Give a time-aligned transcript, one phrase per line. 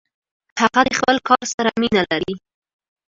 [0.61, 2.33] هغه د خپل کار سره مینه لري.